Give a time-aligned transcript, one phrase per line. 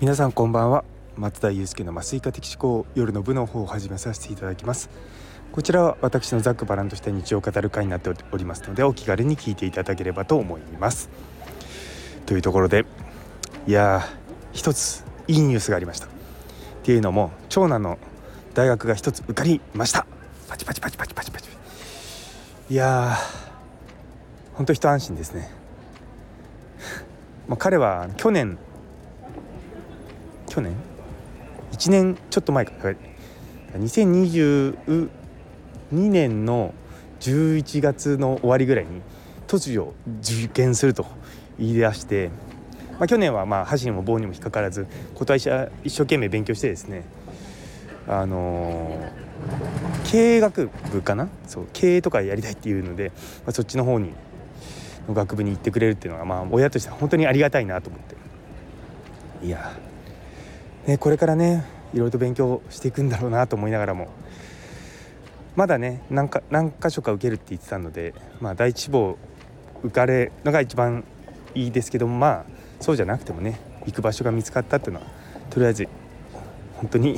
[0.00, 0.84] 皆さんこんばんは。
[1.16, 4.90] 松田祐介の麻酔科的思考夜の部の方を始めさせていただきます。
[5.52, 11.10] こちらは私のざっくばらんとした日常を語る会になっておりますのでお気軽に聞いていただければと思います。
[12.26, 12.84] というところで
[13.68, 14.02] いや
[14.52, 16.06] 一ついいニュースがありました。
[16.06, 16.08] っ
[16.82, 17.98] ていうのも長男の
[18.52, 20.06] 大学が一つ受かりました。
[20.48, 21.48] パチパチパチパチパチパチ。
[22.68, 25.52] いやー本当一安心ですね。
[27.46, 28.58] まあ彼は去年
[30.54, 30.72] 去年
[31.72, 32.72] ？1年ちょっと前か。
[33.76, 35.08] 2022
[35.90, 36.72] 年の
[37.18, 39.02] 11月の終わりぐらいに
[39.48, 41.06] 突如受験すると
[41.58, 42.30] 言い出して、
[42.92, 44.86] まあ、去年はまあ箸にも棒にも引っかからず
[45.16, 47.02] 今年は一生懸命勉強してですね
[48.06, 51.28] あのー、経営学部かな？
[51.48, 53.10] そう経営とかやりたいっていうので、
[53.44, 54.12] まあ、そっちの方に
[55.08, 58.14] の学部に行ってくれるっていうのがまあ親としては本当にありがたいなと思って。
[59.44, 59.72] いや
[60.86, 64.08] ね、これからねいろいろと勉強していくんだろうなと思いながらも。
[65.56, 69.16] まだね何か何箇所か受けるって言ってたので、まあ、第一志望
[69.84, 71.04] 受かれるのが一番
[71.54, 72.44] いいですけどもまあ
[72.80, 75.06] そうじゃなくてもね行く場所が見つかったっていうのは
[75.50, 75.88] とりあえず
[76.76, 77.16] 本当に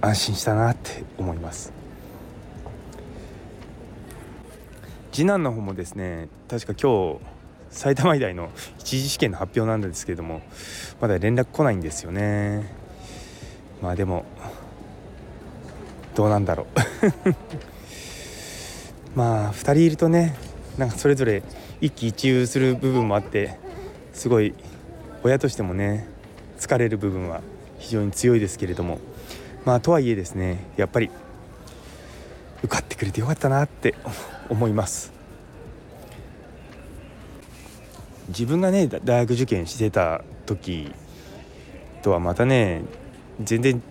[0.00, 1.72] 安心したなって思います。
[5.10, 7.33] 次男の方もですね確か今日
[7.74, 10.42] 埼玉医大の一次試験の発表なんですけれども
[11.00, 12.72] まだ連絡来ないんですよね。
[13.82, 14.24] まあでも
[16.14, 16.66] どうなんだろ
[17.26, 17.34] う。
[19.18, 20.36] まあ2人いるとね
[20.78, 21.42] なんかそれぞれ
[21.80, 23.58] 一喜一憂する部分もあって
[24.12, 24.54] すごい
[25.24, 26.06] 親としてもね
[26.58, 27.42] 疲れる部分は
[27.78, 29.00] 非常に強いですけれども
[29.64, 31.10] まあとはいえですねやっぱり
[32.62, 33.96] 受かってくれてよかったなって
[34.48, 35.13] 思います。
[38.28, 40.90] 自分がね大学受験してた時
[42.02, 42.82] とはまたね
[43.42, 43.82] 全然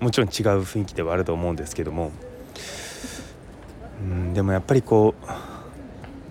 [0.00, 2.10] もちろん違う雰囲気ではあると思うんですけども
[4.00, 5.26] うんでもやっぱりこう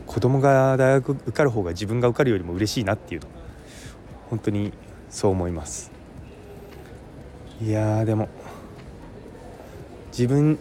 [0.05, 3.27] 子供が大学受かる方が自分が受かるよりも嬉しいなっていうと
[4.29, 4.71] 本当に
[5.09, 5.91] そう思います。
[7.61, 8.27] いやでも
[10.11, 10.59] 自分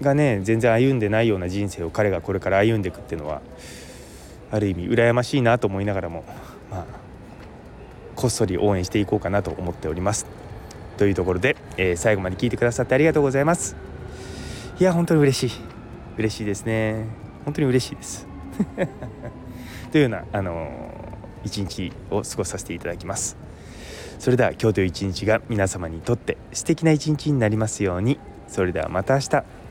[0.00, 3.42] がね全然歩んでないような人生を彼がこれから歩んでいくっていうのは
[4.54, 6.24] ある意味羨ましいなと思いながらも、
[6.70, 6.86] まあ、
[8.14, 10.26] こっそり応援していこうかなと思っております。
[10.96, 13.74] というところで、えー、最後まで聞いてくださってありがとうございます。
[14.78, 15.60] いや本当に嬉しい。
[16.18, 17.06] 嬉しいですね。
[17.44, 18.28] 本当に嬉しいです。
[19.90, 23.36] というようなあのー、一日を過ごさせていただきます。
[24.20, 28.20] それでは今日という一日が皆様にとって素敵な一日になりますように。
[28.46, 29.63] それではまた明日。